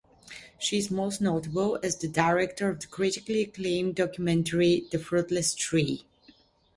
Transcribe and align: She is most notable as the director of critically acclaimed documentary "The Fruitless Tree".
She 0.57 0.79
is 0.79 0.89
most 0.89 1.21
notable 1.21 1.77
as 1.83 1.95
the 1.95 2.07
director 2.07 2.69
of 2.71 2.89
critically 2.89 3.43
acclaimed 3.43 3.93
documentary 3.97 4.87
"The 4.91 4.97
Fruitless 4.97 5.53
Tree". 5.53 6.07